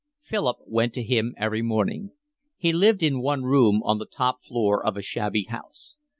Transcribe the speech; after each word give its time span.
Philip 0.23 0.57
went 0.65 0.95
to 0.95 1.03
him 1.03 1.35
every 1.37 1.61
morning. 1.61 2.13
He 2.57 2.73
lived 2.73 3.03
in 3.03 3.21
one 3.21 3.43
room 3.43 3.83
on 3.83 3.99
the 3.99 4.07
top 4.07 4.41
floor 4.43 4.83
of 4.83 4.97
a 4.97 5.03
shabby 5.03 5.43
house. 5.43 5.93